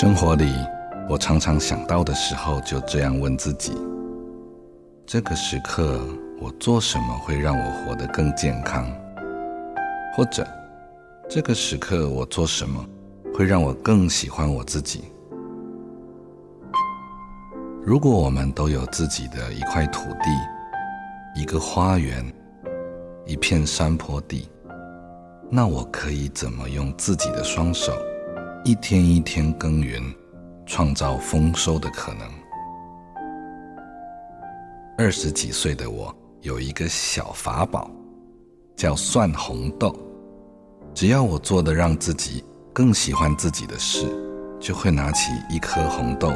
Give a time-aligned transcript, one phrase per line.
[0.00, 0.50] 生活里，
[1.10, 3.76] 我常常想到的时候，就这样问自己：
[5.04, 6.00] 这个时刻，
[6.40, 8.90] 我做什么会让我活得更健康？
[10.16, 10.48] 或者，
[11.28, 12.82] 这个时刻我做什么
[13.34, 15.04] 会让我更喜欢我自己？
[17.84, 20.30] 如果我们都有自己的一块土地、
[21.38, 22.24] 一个花园、
[23.26, 24.48] 一片山坡地，
[25.50, 27.92] 那我可以怎么用自己的双手？
[28.62, 30.02] 一天一天耕耘，
[30.66, 32.28] 创造丰收的可能。
[34.98, 37.90] 二十几岁的我有一个小法宝，
[38.76, 39.96] 叫算红豆。
[40.92, 44.06] 只要我做的让自己更喜欢自己的事，
[44.60, 46.30] 就会拿起一颗红豆，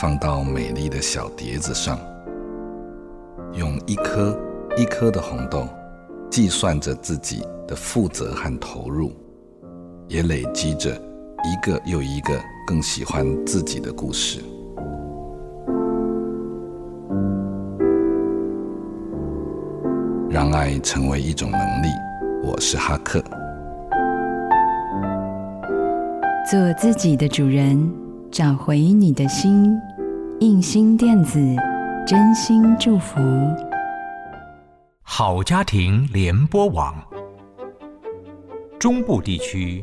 [0.00, 1.96] 放到美丽的小碟子上，
[3.52, 4.36] 用一颗
[4.76, 5.68] 一颗的红豆
[6.28, 9.12] 计算着自己的负责和投入，
[10.08, 11.00] 也累积着。
[11.46, 14.40] 一个又一个更喜欢自己的故事，
[20.28, 21.86] 让爱成为一种能力。
[22.42, 23.22] 我是哈克，
[26.50, 27.94] 做自己的主人，
[28.28, 29.72] 找回你的心。
[30.40, 31.38] 印心电子，
[32.04, 33.20] 真心祝福。
[35.02, 36.92] 好家庭联播网，
[38.80, 39.82] 中部地区。